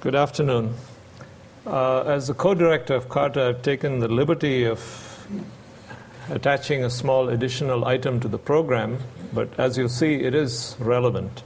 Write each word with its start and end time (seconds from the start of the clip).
Good 0.00 0.14
afternoon. 0.14 0.74
Uh, 1.66 2.02
as 2.02 2.28
the 2.28 2.34
co-director 2.34 2.94
of 2.94 3.08
CARTA, 3.08 3.42
I've 3.42 3.62
taken 3.62 3.98
the 3.98 4.06
liberty 4.06 4.62
of 4.62 5.28
attaching 6.30 6.84
a 6.84 6.88
small 6.88 7.28
additional 7.28 7.84
item 7.84 8.20
to 8.20 8.28
the 8.28 8.38
program, 8.38 8.98
but 9.32 9.58
as 9.58 9.76
you'll 9.76 9.88
see, 9.88 10.14
it 10.14 10.36
is 10.36 10.76
relevant. 10.78 11.42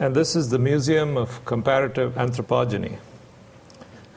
And 0.00 0.16
this 0.16 0.34
is 0.34 0.50
the 0.50 0.58
Museum 0.58 1.16
of 1.16 1.44
Comparative 1.44 2.14
Anthropogeny. 2.14 2.98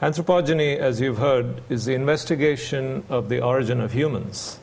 Anthropogeny, 0.02 0.76
as 0.76 1.00
you've 1.00 1.18
heard, 1.18 1.62
is 1.68 1.84
the 1.84 1.94
investigation 1.94 3.04
of 3.08 3.28
the 3.28 3.40
origin 3.40 3.80
of 3.80 3.92
humans. 3.92 4.58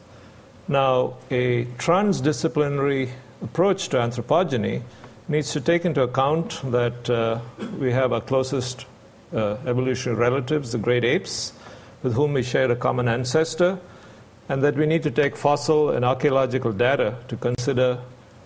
Now, 0.67 1.16
a 1.31 1.63
transdisciplinary 1.77 3.11
approach 3.41 3.88
to 3.88 3.97
anthropogeny 4.00 4.81
needs 5.28 5.52
to 5.54 5.62
take 5.62 5.86
into 5.86 6.04
account 6.04 6.62
that 6.72 7.09
uh, 7.09 7.40
we 7.80 7.92
have 7.92 8.14
our 8.14 8.22
closest 8.22 8.86
uh, 9.34 9.58
evolutionary 9.66 10.20
relatives, 10.20 10.72
the 10.72 10.78
great 10.78 11.04
apes, 11.04 11.54
with 12.04 12.14
whom 12.14 12.34
we 12.34 12.44
share 12.44 12.70
a 12.72 12.76
common 12.76 13.08
ancestor, 13.08 13.80
and 14.50 14.64
that 14.64 14.76
we 14.76 14.86
need 14.86 15.02
to 15.02 15.09
take 15.09 15.36
fossil 15.36 15.90
and 15.90 16.06
archaeological 16.06 16.72
data 16.72 17.18
to 17.28 17.36
consider 17.36 18.00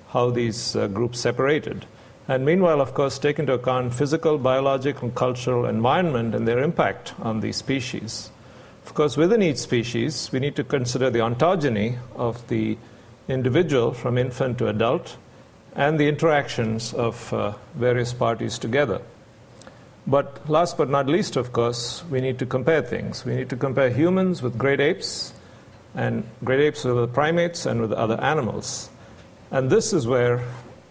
how 0.09 0.29
these 0.29 0.75
uh, 0.75 0.87
groups 0.87 1.19
separated. 1.19 1.85
And 2.29 2.45
meanwhile, 2.45 2.79
of 2.79 2.93
course, 2.93 3.19
take 3.19 3.39
into 3.39 3.53
account 3.53 3.93
physical, 3.93 4.37
biological, 4.37 5.09
and 5.09 5.15
cultural 5.15 5.65
environment 5.65 6.33
and 6.33 6.47
their 6.47 6.59
impact 6.59 7.13
on 7.19 7.41
these 7.41 7.57
species. 7.57 8.31
Of 8.85 8.93
course, 8.93 9.17
within 9.17 9.41
each 9.41 9.57
species, 9.57 10.31
we 10.31 10.39
need 10.39 10.55
to 10.55 10.63
consider 10.63 11.09
the 11.09 11.19
ontogeny 11.19 11.97
of 12.15 12.47
the 12.47 12.77
individual 13.27 13.93
from 13.93 14.17
infant 14.17 14.57
to 14.59 14.67
adult 14.69 15.17
and 15.75 15.99
the 15.99 16.07
interactions 16.07 16.93
of 16.93 17.33
uh, 17.33 17.53
various 17.75 18.13
parties 18.13 18.57
together. 18.57 19.01
But 20.07 20.49
last 20.49 20.77
but 20.77 20.89
not 20.89 21.07
least, 21.07 21.35
of 21.35 21.53
course, 21.53 22.03
we 22.09 22.21
need 22.21 22.39
to 22.39 22.45
compare 22.45 22.81
things. 22.81 23.25
We 23.25 23.35
need 23.35 23.49
to 23.49 23.55
compare 23.55 23.89
humans 23.89 24.41
with 24.41 24.57
great 24.57 24.79
apes, 24.79 25.33
and 25.95 26.23
great 26.43 26.61
apes 26.61 26.83
with 26.83 26.97
other 26.97 27.07
primates 27.07 27.65
and 27.65 27.81
with 27.81 27.91
other 27.91 28.19
animals. 28.21 28.89
And 29.51 29.69
this 29.69 29.93
is 29.93 30.07
where 30.07 30.43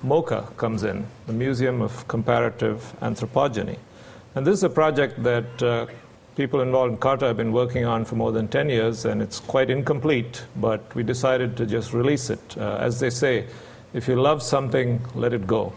MOCA 0.02 0.56
comes 0.56 0.82
in, 0.82 1.06
the 1.26 1.32
Museum 1.32 1.82
of 1.82 2.06
Comparative 2.08 2.94
Anthropogeny. 3.00 3.78
And 4.34 4.46
this 4.46 4.54
is 4.54 4.64
a 4.64 4.70
project 4.70 5.22
that 5.22 5.62
uh, 5.62 5.86
people 6.36 6.60
involved 6.60 6.92
in 6.92 6.98
CARTA 6.98 7.26
have 7.26 7.36
been 7.36 7.52
working 7.52 7.84
on 7.84 8.04
for 8.04 8.14
more 8.14 8.30
than 8.30 8.46
10 8.46 8.70
years, 8.70 9.04
and 9.04 9.20
it's 9.20 9.40
quite 9.40 9.70
incomplete, 9.70 10.44
but 10.56 10.94
we 10.94 11.02
decided 11.02 11.56
to 11.56 11.66
just 11.66 11.92
release 11.92 12.30
it. 12.30 12.56
Uh, 12.56 12.76
as 12.80 13.00
they 13.00 13.10
say, 13.10 13.46
if 13.94 14.06
you 14.08 14.20
love 14.20 14.42
something, 14.42 15.00
let 15.14 15.32
it 15.32 15.46
go. 15.46 15.72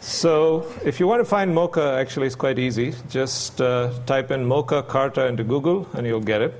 so, 0.00 0.66
if 0.84 0.98
you 0.98 1.06
want 1.06 1.20
to 1.20 1.24
find 1.24 1.54
MOCA, 1.54 1.98
actually, 1.98 2.26
it's 2.26 2.36
quite 2.36 2.58
easy. 2.58 2.94
Just 3.10 3.60
uh, 3.60 3.92
type 4.06 4.30
in 4.30 4.44
MOCA 4.44 4.86
CARTA 4.88 5.26
into 5.26 5.44
Google, 5.44 5.86
and 5.92 6.06
you'll 6.06 6.20
get 6.20 6.40
it. 6.40 6.54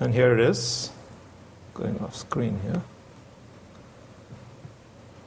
And 0.00 0.12
here 0.14 0.32
it 0.32 0.40
is, 0.40 0.90
going 1.74 1.98
off 2.00 2.16
screen 2.16 2.58
here. 2.64 2.82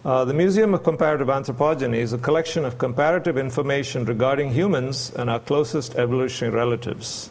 Uh, 0.04 0.26
the 0.26 0.34
Museum 0.34 0.74
of 0.74 0.84
Comparative 0.84 1.28
Anthropogeny 1.28 1.98
is 1.98 2.12
a 2.12 2.18
collection 2.18 2.66
of 2.66 2.78
comparative 2.78 3.38
information 3.38 4.04
regarding 4.04 4.52
humans 4.52 5.14
and 5.16 5.30
our 5.30 5.40
closest 5.40 5.96
evolutionary 5.96 6.54
relatives 6.54 7.30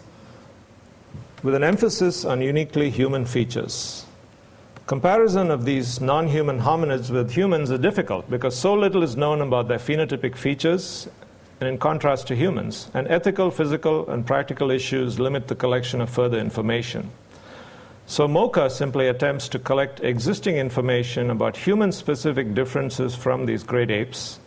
with 1.42 1.54
an 1.54 1.64
emphasis 1.64 2.24
on 2.24 2.40
uniquely 2.40 2.90
human 2.90 3.26
features. 3.26 4.06
Comparison 4.86 5.50
of 5.50 5.64
these 5.64 6.00
non 6.00 6.28
human 6.28 6.60
hominids 6.60 7.10
with 7.10 7.32
humans 7.32 7.70
is 7.70 7.80
difficult 7.80 8.28
because 8.30 8.56
so 8.56 8.74
little 8.74 9.02
is 9.02 9.16
known 9.16 9.40
about 9.40 9.68
their 9.68 9.78
phenotypic 9.78 10.36
features, 10.36 11.08
and 11.60 11.68
in 11.68 11.78
contrast 11.78 12.26
to 12.26 12.36
humans, 12.36 12.90
and 12.94 13.06
ethical, 13.08 13.50
physical, 13.50 14.08
and 14.10 14.26
practical 14.26 14.70
issues 14.70 15.20
limit 15.20 15.48
the 15.48 15.54
collection 15.54 16.00
of 16.00 16.10
further 16.10 16.38
information. 16.38 17.10
So, 18.06 18.26
MOCA 18.26 18.68
simply 18.68 19.06
attempts 19.06 19.48
to 19.50 19.60
collect 19.60 20.00
existing 20.00 20.56
information 20.56 21.30
about 21.30 21.56
human 21.56 21.92
specific 21.92 22.52
differences 22.52 23.14
from 23.14 23.46
these 23.46 23.62
great 23.62 23.90
apes, 23.90 24.40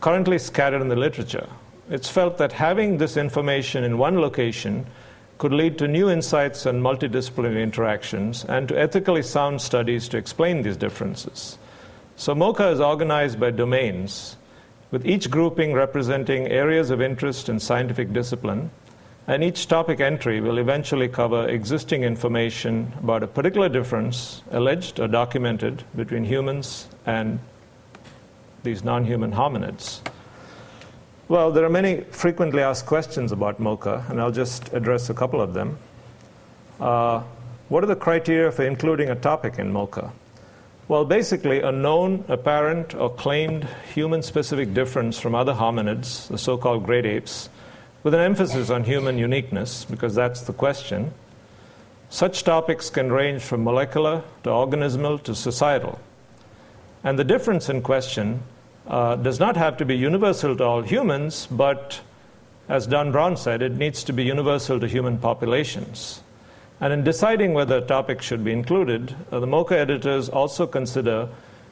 currently 0.00 0.38
scattered 0.38 0.82
in 0.82 0.88
the 0.88 0.96
literature. 0.96 1.48
It's 1.88 2.10
felt 2.10 2.36
that 2.38 2.52
having 2.52 2.98
this 2.98 3.16
information 3.16 3.82
in 3.82 3.96
one 3.96 4.20
location 4.20 4.86
could 5.38 5.52
lead 5.52 5.76
to 5.78 5.88
new 5.88 6.08
insights 6.08 6.64
and 6.64 6.82
multidisciplinary 6.82 7.62
interactions 7.62 8.44
and 8.44 8.68
to 8.68 8.78
ethically 8.78 9.22
sound 9.22 9.60
studies 9.60 10.08
to 10.08 10.16
explain 10.16 10.62
these 10.62 10.76
differences. 10.76 11.58
So, 12.16 12.34
MOCA 12.34 12.72
is 12.72 12.80
organized 12.80 13.38
by 13.38 13.50
domains, 13.50 14.36
with 14.90 15.04
each 15.04 15.30
grouping 15.30 15.74
representing 15.74 16.46
areas 16.46 16.90
of 16.90 17.02
interest 17.02 17.48
in 17.50 17.60
scientific 17.60 18.12
discipline, 18.12 18.70
and 19.26 19.42
each 19.44 19.66
topic 19.66 20.00
entry 20.00 20.40
will 20.40 20.56
eventually 20.56 21.08
cover 21.08 21.48
existing 21.48 22.04
information 22.04 22.92
about 23.00 23.22
a 23.22 23.26
particular 23.26 23.68
difference, 23.68 24.42
alleged 24.50 25.00
or 25.00 25.08
documented, 25.08 25.84
between 25.94 26.24
humans 26.24 26.88
and 27.04 27.40
these 28.62 28.84
non 28.84 29.04
human 29.04 29.32
hominids. 29.32 30.00
Well, 31.28 31.50
there 31.50 31.64
are 31.64 31.68
many 31.68 32.02
frequently 32.02 32.62
asked 32.62 32.86
questions 32.86 33.32
about 33.32 33.58
MOCA, 33.58 34.08
and 34.08 34.20
I'll 34.20 34.30
just 34.30 34.72
address 34.72 35.10
a 35.10 35.14
couple 35.14 35.40
of 35.40 35.54
them. 35.54 35.76
Uh, 36.78 37.24
what 37.68 37.82
are 37.82 37.88
the 37.88 37.96
criteria 37.96 38.52
for 38.52 38.64
including 38.64 39.10
a 39.10 39.16
topic 39.16 39.58
in 39.58 39.72
MOCA? 39.72 40.12
Well, 40.86 41.04
basically, 41.04 41.62
a 41.62 41.72
known, 41.72 42.24
apparent, 42.28 42.94
or 42.94 43.10
claimed 43.12 43.66
human 43.92 44.22
specific 44.22 44.72
difference 44.72 45.18
from 45.18 45.34
other 45.34 45.54
hominids, 45.54 46.28
the 46.28 46.38
so 46.38 46.56
called 46.56 46.86
great 46.86 47.04
apes, 47.04 47.48
with 48.04 48.14
an 48.14 48.20
emphasis 48.20 48.70
on 48.70 48.84
human 48.84 49.18
uniqueness, 49.18 49.84
because 49.84 50.14
that's 50.14 50.42
the 50.42 50.52
question. 50.52 51.12
Such 52.08 52.44
topics 52.44 52.88
can 52.88 53.10
range 53.10 53.42
from 53.42 53.64
molecular 53.64 54.22
to 54.44 54.50
organismal 54.50 55.20
to 55.24 55.34
societal. 55.34 55.98
And 57.02 57.18
the 57.18 57.24
difference 57.24 57.68
in 57.68 57.82
question 57.82 58.44
uh, 58.86 59.16
does 59.16 59.40
not 59.40 59.56
have 59.56 59.76
to 59.78 59.84
be 59.84 59.96
universal 59.96 60.56
to 60.56 60.64
all 60.64 60.82
humans, 60.82 61.46
but 61.50 62.00
as 62.68 62.86
Don 62.86 63.12
Brown 63.12 63.36
said, 63.36 63.62
it 63.62 63.72
needs 63.72 64.04
to 64.04 64.12
be 64.12 64.24
universal 64.24 64.80
to 64.80 64.86
human 64.86 65.18
populations. 65.18 66.22
And 66.80 66.92
in 66.92 67.04
deciding 67.04 67.54
whether 67.54 67.78
a 67.78 67.80
topic 67.80 68.22
should 68.22 68.44
be 68.44 68.52
included, 68.52 69.14
uh, 69.30 69.40
the 69.40 69.46
MOCA 69.46 69.76
editors 69.76 70.28
also 70.28 70.66
consider 70.66 71.28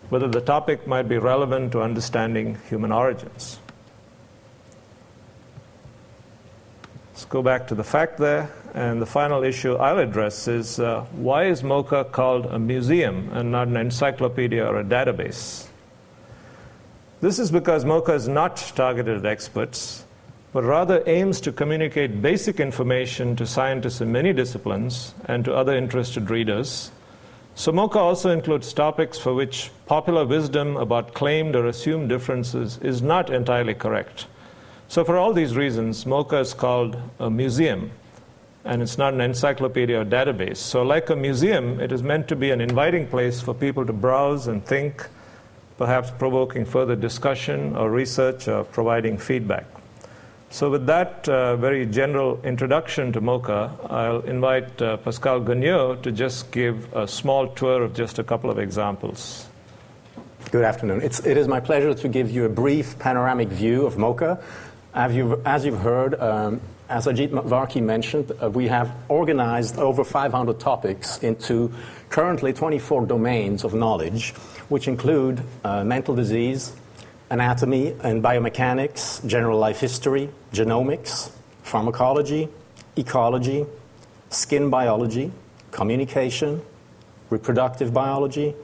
whether 0.09 0.29
the 0.29 0.41
topic 0.41 0.87
might 0.87 1.09
be 1.09 1.19
relevant 1.19 1.73
to 1.73 1.83
understanding 1.83 2.59
human 2.69 2.93
origins. 2.93 3.59
Let's 7.13 7.25
go 7.27 7.43
back 7.43 7.69
to 7.69 7.75
the 7.75 7.85
fact 7.85 8.19
there. 8.19 8.53
And 8.75 9.01
the 9.01 9.07
final 9.07 9.45
issue 9.45 9.77
I'll 9.77 9.99
address 9.99 10.49
is 10.49 10.81
uh, 10.81 11.03
why 11.13 11.45
is 11.45 11.63
MOCA 11.63 12.10
called 12.10 12.47
a 12.47 12.59
museum 12.59 13.31
and 13.33 13.53
not 13.53 13.69
an 13.69 13.77
encyclopedia 13.77 14.67
or 14.67 14.81
a 14.81 14.84
database? 14.84 15.69
This 17.24 17.38
is 17.38 17.50
because 17.50 17.86
MOCA 17.86 18.12
is 18.12 18.28
not 18.28 18.59
targeted 18.76 19.16
at 19.16 19.24
experts, 19.24 20.04
but 20.53 20.62
rather 20.62 21.03
aims 21.06 21.41
to 21.41 21.53
communicate 21.53 22.21
basic 22.21 22.60
information 22.60 23.34
to 23.36 23.47
scientists 23.47 24.03
in 24.03 24.12
many 24.12 24.34
disciplines 24.34 25.15
and 25.24 25.42
to 25.47 25.54
other 25.54 25.74
interested 25.74 26.28
readers. 26.28 26.91
So, 27.54 27.72
MOCA 27.72 27.97
also 27.97 28.28
includes 28.28 28.74
topics 28.74 29.18
for 29.18 29.32
which 29.32 29.71
popular 29.86 30.26
wisdom 30.26 30.76
about 30.76 31.15
claimed 31.15 31.56
or 31.56 31.65
assumed 31.65 32.10
differences 32.10 32.76
is 32.82 33.00
not 33.00 33.30
entirely 33.30 33.72
correct. 33.72 34.26
So, 34.88 35.03
for 35.03 35.16
all 35.16 35.32
these 35.32 35.56
reasons, 35.56 36.04
MOCA 36.04 36.41
is 36.41 36.53
called 36.53 36.98
a 37.18 37.30
museum, 37.30 37.91
and 38.66 38.82
it's 38.82 38.98
not 38.98 39.15
an 39.15 39.22
encyclopedia 39.22 40.03
or 40.03 40.04
database. 40.04 40.59
So, 40.59 40.82
like 40.82 41.09
a 41.09 41.16
museum, 41.16 41.80
it 41.80 41.91
is 41.91 42.03
meant 42.03 42.28
to 42.28 42.36
be 42.36 42.50
an 42.50 42.60
inviting 42.60 43.06
place 43.06 43.41
for 43.41 43.54
people 43.54 43.86
to 43.86 43.94
browse 43.94 44.47
and 44.47 44.62
think 44.62 45.09
perhaps 45.78 46.10
provoking 46.10 46.65
further 46.65 46.97
discussion 46.97 47.76
or 47.76 47.91
research 47.91 48.48
or 48.48 48.65
providing 48.65 49.18
feedback. 49.18 49.66
So, 50.50 50.71
with 50.71 50.86
that 50.86 51.28
uh, 51.28 51.56
very 51.56 51.84
general 51.84 52.41
introduction 52.44 53.12
to 53.12 53.21
MOCA, 53.21 53.91
I'll 53.91 54.21
invite 54.21 54.80
uh, 54.80 54.98
Pascal 54.98 55.41
Gagneux 55.41 56.00
to 56.03 56.12
just 56.12 56.53
give 56.53 56.92
a 56.94 57.09
small 57.09 57.48
tour 57.48 57.82
of 57.82 57.92
just 57.92 58.21
a 58.21 58.24
couple 58.24 58.50
of 58.50 58.59
examples. 58.59 59.48
Good 60.53 60.65
afternoon. 60.65 61.00
It's, 61.03 61.26
it 61.26 61.36
is 61.36 61.48
my 61.48 61.59
pleasure 61.59 61.92
to 61.92 62.09
give 62.09 62.30
you 62.30 62.44
a 62.44 62.48
brief 62.48 62.97
panoramic 63.00 63.48
view 63.48 63.84
of 63.84 63.97
MOCA. 63.97 64.41
As 64.94 65.12
you've, 65.12 65.44
as 65.44 65.65
you've 65.65 65.80
heard, 65.80 66.15
um, 66.21 66.60
as 66.89 67.07
Ajit 67.07 67.31
Varki 67.31 67.83
mentioned, 67.83 68.31
uh, 68.42 68.51
we 68.51 68.69
have 68.69 68.95
organized 69.09 69.78
over 69.78 70.04
500 70.04 70.60
topics 70.60 71.19
into 71.22 71.72
currently 72.10 72.53
24 72.53 73.07
domains 73.07 73.65
of 73.65 73.75
knowledge 73.75 74.33
which 74.69 74.89
include 74.89 75.42
uh, 75.65 75.84
mental 75.84 76.15
disease, 76.15 76.72
anatomy 77.31 77.89
and 78.03 78.22
biomechanics, 78.22 79.27
general 79.27 79.59
life 79.59 79.81
history, 79.81 80.28
genomics, 80.53 81.31
pharmacology, 81.63 82.48
ecology, 82.97 83.65
skin 84.31 84.71
biology, 84.71 85.31
communication, 85.71 86.63
reproductive 87.31 87.92
biology, 87.92 88.54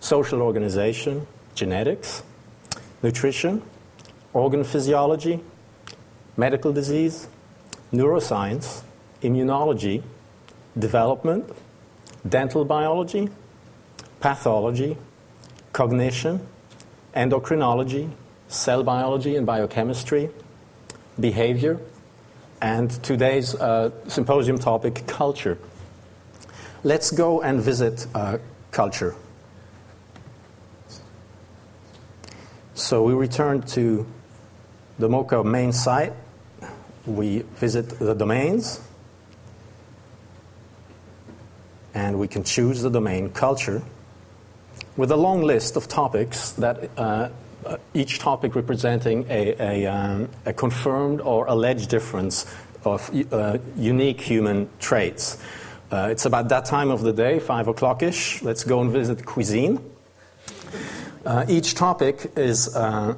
social 0.00 0.40
organization, 0.40 1.26
genetics, 1.54 2.22
nutrition, 3.02 3.62
organ 4.32 4.64
physiology, 4.64 5.40
medical 6.36 6.72
disease, 6.72 7.28
neuroscience, 7.92 8.82
immunology, 9.22 10.02
development, 10.78 11.50
dental 12.28 12.64
biology, 12.64 13.28
pathology, 14.20 14.96
cognition, 15.72 16.46
endocrinology, 17.14 18.10
cell 18.48 18.82
biology 18.82 19.36
and 19.36 19.46
biochemistry, 19.46 20.30
behavior, 21.18 21.80
and 22.60 22.90
today's 23.02 23.54
uh, 23.54 23.90
symposium 24.08 24.58
topic, 24.58 25.06
culture. 25.06 25.58
Let's 26.84 27.10
go 27.10 27.42
and 27.42 27.60
visit 27.60 28.06
uh, 28.14 28.38
culture. 28.70 29.14
So 32.74 33.02
we 33.02 33.14
return 33.14 33.62
to 33.62 34.06
the 34.98 35.08
MOCA 35.08 35.44
main 35.44 35.72
site. 35.72 36.12
We 37.06 37.40
visit 37.56 37.98
the 37.98 38.14
domains. 38.14 38.80
And 41.94 42.18
we 42.18 42.28
can 42.28 42.44
choose 42.44 42.82
the 42.82 42.90
domain 42.90 43.30
culture 43.30 43.82
with 44.96 45.10
a 45.10 45.16
long 45.16 45.42
list 45.42 45.76
of 45.76 45.88
topics 45.88 46.52
that 46.52 46.90
uh, 46.96 47.28
uh, 47.64 47.76
each 47.94 48.18
topic 48.18 48.54
representing 48.54 49.26
a, 49.28 49.54
a, 49.60 49.86
um, 49.86 50.28
a, 50.44 50.52
confirmed 50.52 51.20
or 51.20 51.46
alleged 51.46 51.90
difference 51.90 52.46
of 52.84 53.10
uh, 53.32 53.58
unique 53.76 54.20
human 54.20 54.68
traits. 54.78 55.38
Uh, 55.90 56.08
it's 56.10 56.26
about 56.26 56.48
that 56.48 56.64
time 56.64 56.90
of 56.90 57.02
the 57.02 57.12
day, 57.12 57.38
5 57.38 57.68
o'clock 57.68 58.02
ish. 58.02 58.42
Let's 58.42 58.64
go 58.64 58.80
and 58.80 58.90
visit 58.90 59.24
cuisine. 59.24 59.80
Uh, 61.24 61.44
each 61.48 61.74
topic 61.74 62.32
is, 62.36 62.74
uh, 62.76 63.16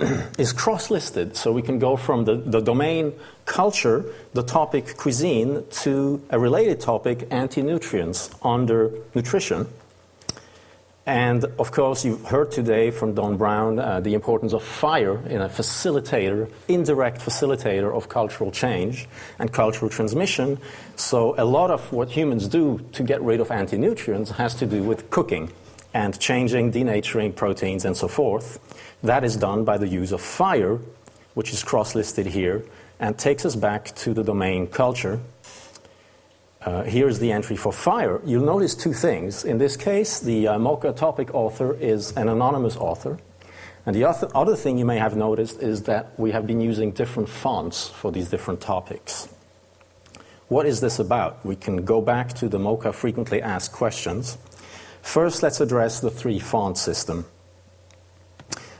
is 0.38 0.52
cross 0.52 0.90
listed, 0.90 1.36
so 1.36 1.52
we 1.52 1.62
can 1.62 1.78
go 1.78 1.96
from 1.96 2.24
the, 2.24 2.36
the 2.36 2.60
domain 2.60 3.12
culture, 3.44 4.04
the 4.32 4.42
topic 4.42 4.96
cuisine, 4.96 5.64
to 5.70 6.22
a 6.30 6.38
related 6.38 6.80
topic, 6.80 7.28
anti 7.30 7.62
nutrients, 7.62 8.30
under 8.42 8.90
nutrition. 9.14 9.68
And 11.06 11.44
of 11.58 11.72
course, 11.72 12.04
you've 12.04 12.24
heard 12.24 12.52
today 12.52 12.90
from 12.90 13.14
Don 13.14 13.36
Brown 13.36 13.78
uh, 13.78 14.00
the 14.00 14.14
importance 14.14 14.52
of 14.52 14.62
fire 14.62 15.18
in 15.28 15.40
a 15.42 15.48
facilitator, 15.48 16.50
indirect 16.68 17.20
facilitator 17.20 17.92
of 17.94 18.08
cultural 18.08 18.50
change 18.50 19.08
and 19.38 19.52
cultural 19.52 19.90
transmission. 19.90 20.58
So, 20.96 21.34
a 21.36 21.44
lot 21.44 21.70
of 21.70 21.92
what 21.92 22.10
humans 22.10 22.48
do 22.48 22.80
to 22.92 23.02
get 23.02 23.20
rid 23.22 23.40
of 23.40 23.50
anti 23.50 23.76
nutrients 23.76 24.30
has 24.32 24.54
to 24.56 24.66
do 24.66 24.82
with 24.82 25.10
cooking 25.10 25.50
and 25.92 26.18
changing, 26.18 26.72
denaturing 26.72 27.34
proteins, 27.34 27.84
and 27.84 27.96
so 27.96 28.08
forth. 28.08 28.58
That 29.02 29.24
is 29.24 29.36
done 29.36 29.64
by 29.64 29.78
the 29.78 29.88
use 29.88 30.12
of 30.12 30.20
fire, 30.20 30.78
which 31.34 31.52
is 31.52 31.62
cross 31.62 31.94
listed 31.94 32.26
here, 32.26 32.64
and 32.98 33.18
takes 33.18 33.44
us 33.44 33.56
back 33.56 33.94
to 33.96 34.14
the 34.14 34.22
domain 34.22 34.66
culture 34.66 35.20
uh, 36.62 36.82
here's 36.82 37.18
the 37.18 37.32
entry 37.32 37.56
for 37.56 37.72
fire. 37.72 38.20
You'll 38.24 38.44
notice 38.44 38.74
two 38.74 38.92
things. 38.92 39.44
In 39.44 39.56
this 39.56 39.76
case, 39.76 40.20
the 40.20 40.48
uh, 40.48 40.58
MOCA 40.58 40.94
topic 40.94 41.34
author 41.34 41.74
is 41.74 42.12
an 42.16 42.28
anonymous 42.28 42.76
author. 42.76 43.18
And 43.86 43.96
the 43.96 44.04
other, 44.04 44.28
other 44.34 44.56
thing 44.56 44.76
you 44.76 44.84
may 44.84 44.98
have 44.98 45.16
noticed 45.16 45.62
is 45.62 45.84
that 45.84 46.12
we 46.18 46.32
have 46.32 46.46
been 46.46 46.60
using 46.60 46.90
different 46.90 47.30
fonts 47.30 47.88
for 47.88 48.12
these 48.12 48.28
different 48.28 48.60
topics. 48.60 49.28
What 50.48 50.66
is 50.66 50.82
this 50.82 50.98
about? 50.98 51.44
We 51.46 51.56
can 51.56 51.84
go 51.84 52.02
back 52.02 52.34
to 52.34 52.48
the 52.48 52.58
MOCA 52.58 52.92
frequently 52.92 53.40
asked 53.40 53.72
questions. 53.72 54.36
First, 55.02 55.42
let's 55.42 55.60
address 55.60 56.00
the 56.00 56.10
three 56.10 56.38
font 56.38 56.78
system. 56.78 57.26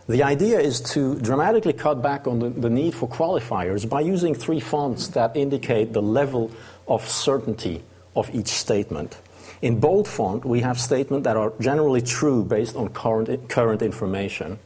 The 0.08 0.25
idea 0.25 0.58
is 0.58 0.81
to 0.93 1.14
dramatically 1.20 1.72
cut 1.72 2.02
back 2.02 2.26
on 2.26 2.40
the, 2.40 2.50
the 2.50 2.70
need 2.70 2.94
for 2.94 3.08
qualifiers 3.08 3.88
by 3.88 4.00
using 4.00 4.34
three 4.34 4.58
fonts 4.58 5.08
that 5.08 5.37
indicate 5.37 5.93
the 5.93 6.02
level 6.02 6.50
of 6.88 7.08
certainty 7.08 7.82
of 8.17 8.28
each 8.34 8.49
statement. 8.49 9.19
In 9.62 9.78
bold 9.78 10.08
font, 10.08 10.44
we 10.44 10.61
have 10.61 10.81
statements 10.81 11.25
that 11.25 11.37
are 11.37 11.52
generally 11.61 12.00
true 12.00 12.43
based 12.43 12.75
on 12.76 12.88
current, 12.88 13.49
current 13.49 13.82
information. 13.82 14.58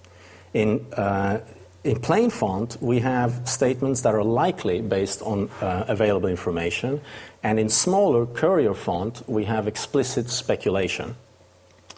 In, 0.54 0.86
uh, 0.94 1.40
in 1.82 2.00
plain 2.00 2.30
font, 2.30 2.78
we 2.80 3.00
have 3.00 3.46
statements 3.46 4.02
that 4.02 4.14
are 4.14 4.24
likely 4.24 4.80
based 4.80 5.20
on 5.20 5.50
uh, 5.60 5.84
available 5.88 6.28
information. 6.28 7.00
And 7.42 7.58
in 7.58 7.68
smaller 7.68 8.24
courier 8.24 8.72
font, 8.72 9.28
we 9.28 9.44
have 9.44 9.68
explicit 9.68 10.30
speculation. 10.30 11.16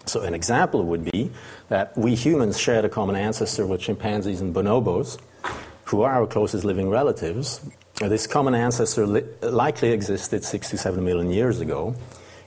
So, 0.07 0.23
an 0.23 0.35
example 0.35 0.85
would 0.85 1.05
be 1.11 1.31
that 1.69 1.97
we 1.99 2.15
humans 2.15 2.59
shared 2.59 2.85
a 2.85 2.89
common 2.89 3.17
ancestor 3.17 3.67
with 3.67 3.81
chimpanzees 3.81 4.41
and 4.41 4.55
bonobos, 4.55 5.19
who 5.87 6.03
are 6.03 6.13
our 6.15 6.27
closest 6.27 6.65
living 6.65 6.89
relatives, 6.91 7.61
this 8.01 8.27
common 8.27 8.55
ancestor 8.55 9.07
li- 9.07 9.25
likely 9.43 9.91
existed 9.91 10.45
six 10.45 10.71
to 10.71 10.79
seven 10.79 11.05
million 11.05 11.31
years 11.31 11.61
ago. 11.61 11.95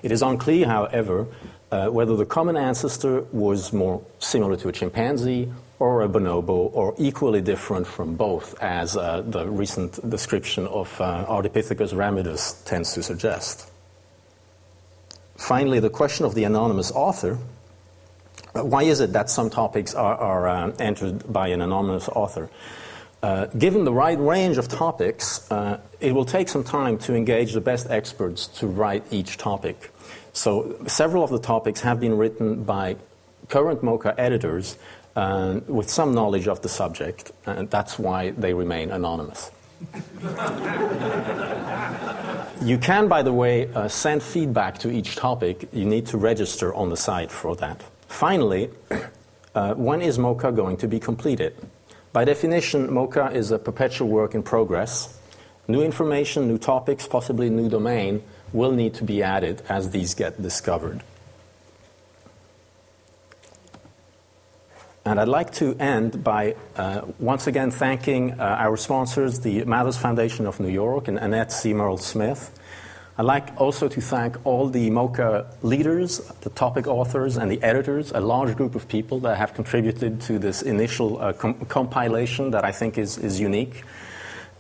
It 0.04 0.12
is 0.12 0.22
unclear, 0.22 0.68
however, 0.68 1.28
uh, 1.72 1.88
whether 1.88 2.16
the 2.16 2.26
common 2.26 2.56
ancestor 2.56 3.22
was 3.32 3.74
more 3.74 4.02
similar 4.20 4.56
to 4.58 4.70
a 4.70 4.72
chimpanzee 4.72 5.52
or 5.80 6.04
a 6.04 6.10
bonobo 6.10 6.70
or 6.74 6.94
equally 6.98 7.42
different 7.42 7.88
from 7.88 8.16
both, 8.16 8.56
as 8.62 8.96
uh, 8.96 9.22
the 9.22 9.48
recent 9.48 10.10
description 10.10 10.68
of 10.68 11.00
uh, 11.02 11.26
Ardipithecus 11.28 11.94
ramidus 11.94 12.64
tends 12.66 12.94
to 12.94 13.04
suggest. 13.04 13.72
Finally, 15.40 15.80
the 15.80 15.90
question 15.90 16.26
of 16.26 16.36
the 16.36 16.44
anonymous 16.44 16.92
author. 16.92 17.38
Uh, 18.54 18.64
why 18.64 18.84
is 18.84 19.00
it 19.00 19.14
that 19.14 19.30
some 19.30 19.50
topics 19.50 19.96
are, 19.96 20.16
are 20.16 20.48
uh, 20.48 20.72
entered 20.80 21.32
by 21.32 21.48
an 21.48 21.62
anonymous 21.62 22.10
author? 22.10 22.50
Uh, 23.24 23.46
given 23.58 23.86
the 23.86 23.92
wide 23.92 24.20
range 24.20 24.58
of 24.58 24.68
topics, 24.68 25.50
uh, 25.50 25.80
it 26.02 26.14
will 26.14 26.26
take 26.26 26.50
some 26.50 26.64
time 26.64 26.98
to 26.98 27.16
engage 27.16 27.54
the 27.54 27.62
best 27.62 27.90
experts 27.90 28.48
to 28.48 28.68
write 28.68 29.04
each 29.12 29.38
topic. 29.38 29.92
So, 30.34 30.78
several 30.88 31.24
of 31.24 31.30
the 31.30 31.40
topics 31.40 31.80
have 31.82 32.02
been 32.02 32.18
written 32.18 32.64
by 32.64 32.98
current 33.48 33.82
MOCA 33.82 34.16
editors 34.18 34.78
uh, 35.16 35.62
with 35.68 35.90
some 35.90 36.14
knowledge 36.14 36.50
of 36.50 36.62
the 36.62 36.70
subject, 36.70 37.32
and 37.46 37.70
that's 37.70 37.98
why 37.98 38.32
they 38.32 38.54
remain 38.54 38.92
anonymous. 38.92 39.52
You 42.62 42.78
can, 42.78 43.08
by 43.08 43.22
the 43.22 43.34
way, 43.34 43.72
uh, 43.74 43.88
send 43.88 44.22
feedback 44.22 44.78
to 44.80 44.92
each 44.92 45.16
topic. 45.16 45.70
You 45.72 45.86
need 45.86 46.08
to 46.08 46.18
register 46.18 46.74
on 46.74 46.90
the 46.90 46.98
site 46.98 47.32
for 47.32 47.56
that. 47.58 47.84
Finally, 48.08 48.70
uh, 49.56 49.74
when 49.76 50.02
is 50.02 50.18
MOCA 50.18 50.52
going 50.56 50.78
to 50.78 50.88
be 50.88 51.00
completed? 51.00 51.56
By 52.12 52.26
definition, 52.26 52.90
MOCA 52.90 53.34
is 53.34 53.52
a 53.52 53.60
perpetual 53.60 54.10
work 54.10 54.36
in 54.36 54.44
progress. 54.44 55.18
New 55.68 55.84
information, 55.84 56.48
new 56.48 56.58
topics, 56.58 57.08
possibly 57.08 57.50
new 57.50 57.70
domain 57.70 58.24
will 58.52 58.72
need 58.72 58.96
to 58.96 59.04
be 59.04 59.22
added 59.22 59.62
as 59.70 59.92
these 59.92 60.16
get 60.16 60.42
discovered. 60.42 61.04
And 65.06 65.20
I'd 65.20 65.28
like 65.28 65.54
to 65.54 65.76
end 65.80 66.24
by 66.24 66.56
uh, 66.76 67.02
once 67.20 67.48
again 67.48 67.72
thanking 67.72 68.40
uh, 68.40 68.58
our 68.60 68.78
sponsors, 68.78 69.40
the 69.40 69.64
Mathers 69.66 69.98
Foundation 69.98 70.46
of 70.46 70.60
New 70.60 70.70
York 70.70 71.08
and 71.08 71.18
Annette 71.18 71.52
C. 71.52 71.74
Merle 71.74 71.98
Smith, 71.98 72.52
I'd 73.18 73.26
like 73.26 73.60
also 73.60 73.90
to 73.90 74.00
thank 74.00 74.38
all 74.46 74.70
the 74.70 74.90
MOCA 74.90 75.46
leaders, 75.62 76.20
the 76.40 76.50
topic 76.52 76.88
authors, 76.88 77.36
and 77.36 77.52
the 77.52 77.62
editors, 77.62 78.12
a 78.12 78.22
large 78.22 78.56
group 78.56 78.76
of 78.76 78.88
people 78.88 79.20
that 79.20 79.38
have 79.38 79.54
contributed 79.54 80.22
to 80.22 80.40
this 80.40 80.62
initial 80.62 81.22
uh, 81.22 81.34
com- 81.34 81.66
compilation 81.66 82.52
that 82.52 82.64
I 82.64 82.72
think 82.72 82.98
is, 82.98 83.18
is 83.18 83.38
unique 83.38 83.84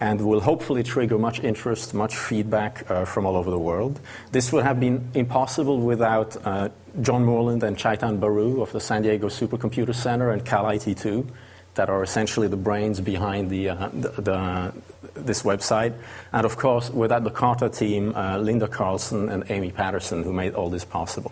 and 0.01 0.22
will 0.22 0.39
hopefully 0.39 0.84
trigger 0.84 1.18
much 1.18 1.44
interest, 1.44 1.94
much 1.94 2.15
feedback 2.15 2.89
uh, 2.89 3.06
from 3.06 3.25
all 3.25 3.36
over 3.36 3.51
the 3.51 3.60
world. 3.60 4.00
This 4.32 4.51
would 4.53 4.63
have 4.63 4.79
been 4.79 5.10
impossible 5.13 5.79
without 5.79 6.38
uh, 6.46 6.70
John 7.01 7.25
Moreland 7.25 7.63
and 7.63 7.77
Chaitan 7.77 8.20
Baru 8.20 8.62
of 8.62 8.72
the 8.72 8.79
San 8.79 9.01
Diego 9.01 9.27
Supercomputer 9.27 9.94
Center 9.94 10.32
and 10.32 10.46
Calit2 10.46 11.27
that 11.75 11.89
are 11.89 12.01
essentially 12.03 12.48
the 12.48 12.58
brains 12.58 13.00
behind 13.00 13.50
the, 13.50 13.70
uh, 13.70 13.89
the, 13.94 14.10
the, 14.10 14.74
this 15.13 15.44
website. 15.44 15.94
And 16.34 16.46
of 16.46 16.58
course, 16.58 16.89
without 16.89 17.24
the 17.24 17.29
CARTA 17.29 17.70
team, 17.70 18.15
uh, 18.15 18.38
Linda 18.38 18.68
Carlson 18.68 19.29
and 19.29 19.44
Amy 19.50 19.72
Patterson, 19.72 20.24
who 20.24 20.34
made 20.34 20.56
all 20.56 20.70
this 20.70 20.86
possible. 20.86 21.32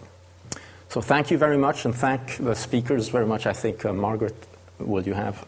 So 0.89 1.01
thank 1.01 1.31
you 1.31 1.37
very 1.37 1.57
much, 1.57 1.83
and 1.83 1.93
thank 1.93 2.37
the 2.37 2.55
speakers 2.55 3.09
very 3.09 3.25
much. 3.25 3.45
I 3.45 3.53
think, 3.53 3.83
uh, 3.83 3.91
Margaret, 3.91 4.35
will 4.79 5.03
you 5.03 5.13
have? 5.13 5.45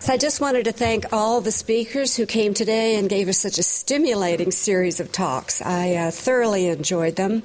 So 0.00 0.12
I 0.12 0.16
just 0.16 0.40
wanted 0.40 0.64
to 0.66 0.72
thank 0.72 1.12
all 1.12 1.40
the 1.40 1.50
speakers 1.50 2.16
who 2.16 2.24
came 2.24 2.54
today 2.54 2.94
and 2.94 3.08
gave 3.08 3.28
us 3.28 3.36
such 3.36 3.58
a 3.58 3.64
stimulating 3.64 4.52
series 4.52 5.00
of 5.00 5.10
talks. 5.10 5.60
I 5.60 5.96
uh, 5.96 6.10
thoroughly 6.12 6.68
enjoyed 6.68 7.16
them. 7.16 7.42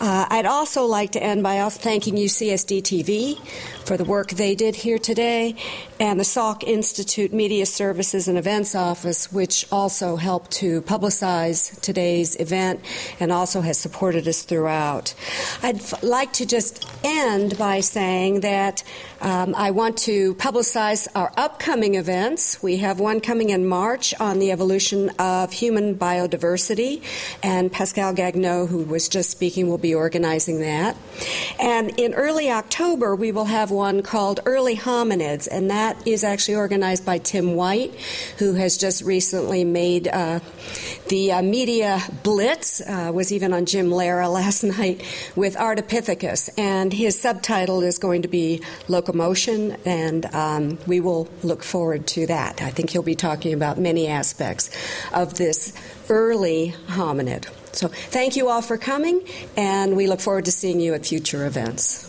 Uh, 0.00 0.26
I'd 0.28 0.44
also 0.44 0.84
like 0.84 1.12
to 1.12 1.22
end 1.22 1.44
by 1.44 1.66
thanking 1.70 2.16
UCSD 2.16 2.82
TV 2.82 3.38
for 3.86 3.96
the 3.96 4.04
work 4.04 4.30
they 4.30 4.56
did 4.56 4.74
here 4.74 4.98
today 4.98 5.54
and 6.00 6.18
the 6.18 6.24
Salk 6.24 6.64
Institute 6.64 7.32
Media 7.32 7.66
Services 7.66 8.26
and 8.26 8.36
Events 8.36 8.74
Office, 8.74 9.32
which 9.32 9.66
also 9.70 10.16
helped 10.16 10.50
to 10.52 10.82
publicize 10.82 11.80
today's 11.80 12.34
event 12.40 12.80
and 13.20 13.30
also 13.30 13.60
has 13.60 13.78
supported 13.78 14.26
us 14.26 14.42
throughout. 14.42 15.14
I'd 15.62 15.76
f- 15.76 16.02
like 16.02 16.32
to 16.34 16.46
just 16.46 16.84
end 17.04 17.56
by 17.56 17.80
saying 17.80 18.40
that 18.40 18.82
um, 19.20 19.54
I 19.56 19.70
want 19.70 19.98
to 19.98 20.34
publicize 20.34 21.06
our 21.14 21.32
upcoming 21.36 21.91
events. 21.94 22.62
We 22.62 22.78
have 22.78 23.00
one 23.00 23.20
coming 23.20 23.50
in 23.50 23.66
March 23.66 24.14
on 24.20 24.38
the 24.38 24.50
evolution 24.50 25.10
of 25.18 25.52
human 25.52 25.94
biodiversity, 25.94 27.02
and 27.42 27.70
Pascal 27.70 28.14
Gagneux, 28.14 28.68
who 28.68 28.84
was 28.84 29.08
just 29.08 29.30
speaking, 29.30 29.68
will 29.68 29.78
be 29.78 29.94
organizing 29.94 30.60
that. 30.60 30.96
And 31.58 31.98
in 31.98 32.14
early 32.14 32.50
October, 32.50 33.14
we 33.14 33.32
will 33.32 33.46
have 33.46 33.70
one 33.70 34.02
called 34.02 34.40
Early 34.44 34.76
Hominids, 34.76 35.48
and 35.50 35.70
that 35.70 36.06
is 36.06 36.24
actually 36.24 36.56
organized 36.56 37.04
by 37.04 37.18
Tim 37.18 37.54
White, 37.54 37.94
who 38.38 38.54
has 38.54 38.76
just 38.76 39.02
recently 39.02 39.64
made 39.64 40.08
uh, 40.08 40.40
the 41.12 41.30
uh, 41.30 41.42
media 41.42 42.00
blitz, 42.22 42.80
uh, 42.80 43.10
was 43.12 43.30
even 43.32 43.52
on 43.52 43.66
Jim 43.66 43.90
Lehrer 43.90 44.32
last 44.32 44.62
night 44.78 45.02
with 45.36 45.54
Ardipithecus, 45.56 46.48
and 46.56 46.90
his 46.90 47.20
subtitle 47.20 47.82
is 47.82 47.98
going 47.98 48.22
to 48.22 48.28
be 48.28 48.62
Locomotion, 48.88 49.76
and 49.84 50.24
um, 50.34 50.78
we 50.86 51.00
will 51.00 51.28
look 51.42 51.62
forward 51.62 52.06
to 52.06 52.26
that. 52.28 52.62
I 52.62 52.70
think 52.70 52.88
he'll 52.88 53.02
be 53.02 53.14
talking 53.14 53.52
about 53.52 53.76
many 53.76 54.08
aspects 54.08 54.70
of 55.12 55.34
this 55.34 55.74
early 56.08 56.74
hominid. 56.86 57.46
So 57.76 57.88
thank 57.88 58.34
you 58.34 58.48
all 58.48 58.62
for 58.62 58.78
coming, 58.78 59.20
and 59.54 59.98
we 59.98 60.06
look 60.06 60.20
forward 60.20 60.46
to 60.46 60.52
seeing 60.52 60.80
you 60.80 60.94
at 60.94 61.04
future 61.04 61.44
events. 61.44 62.08